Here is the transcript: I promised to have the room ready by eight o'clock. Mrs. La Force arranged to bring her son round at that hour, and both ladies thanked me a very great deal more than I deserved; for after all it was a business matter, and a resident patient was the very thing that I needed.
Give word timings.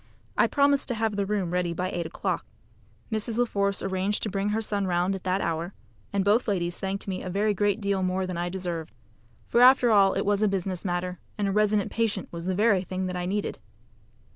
I 0.35 0.47
promised 0.47 0.87
to 0.87 0.95
have 0.95 1.15
the 1.15 1.27
room 1.27 1.51
ready 1.51 1.75
by 1.75 1.91
eight 1.91 2.07
o'clock. 2.07 2.43
Mrs. 3.11 3.37
La 3.37 3.45
Force 3.45 3.83
arranged 3.83 4.23
to 4.23 4.31
bring 4.31 4.49
her 4.49 4.59
son 4.59 4.87
round 4.87 5.13
at 5.13 5.23
that 5.25 5.41
hour, 5.41 5.75
and 6.11 6.25
both 6.25 6.47
ladies 6.47 6.79
thanked 6.79 7.07
me 7.07 7.21
a 7.21 7.29
very 7.29 7.53
great 7.53 7.79
deal 7.79 8.01
more 8.01 8.25
than 8.25 8.35
I 8.35 8.49
deserved; 8.49 8.95
for 9.45 9.61
after 9.61 9.91
all 9.91 10.15
it 10.15 10.25
was 10.25 10.41
a 10.41 10.47
business 10.47 10.83
matter, 10.83 11.19
and 11.37 11.47
a 11.47 11.51
resident 11.51 11.91
patient 11.91 12.29
was 12.31 12.47
the 12.47 12.55
very 12.55 12.81
thing 12.81 13.05
that 13.05 13.15
I 13.15 13.27
needed. 13.27 13.59